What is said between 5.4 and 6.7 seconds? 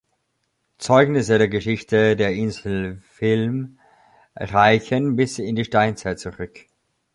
die Steinzeit zurück.